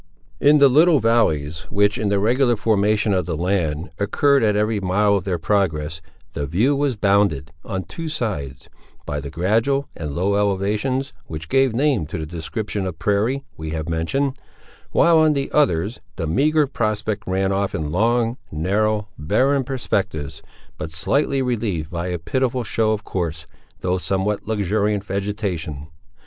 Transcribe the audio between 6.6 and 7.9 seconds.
was bounded, on